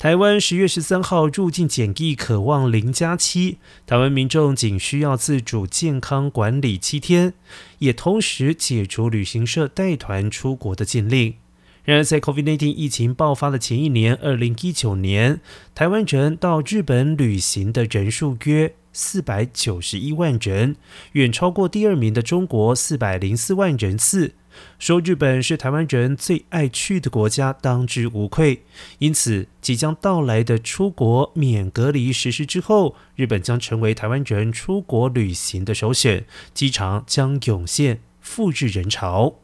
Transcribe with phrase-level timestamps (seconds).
[0.00, 7.34] 台湾十月十三号入境检疫可望零加七，台湾民众仅需要自主健康管理七天，
[7.80, 11.34] 也同时解除旅行社带团出国的禁令。
[11.84, 15.42] 然而，在 COVID-19 疫情爆发的前一年，二零一九年，
[15.74, 20.76] 台湾人到日本旅行的人数约四百九十一万人，
[21.12, 24.34] 远超过第二名的中国四百零四万人次。
[24.80, 28.64] 说日本是台湾人最爱去的国家，当之无愧。
[28.98, 39.36] 因此，即将到来的出国免隔离实施之后，日本将成为台湾人出国旅行的首选，机场将涌现赴日人潮。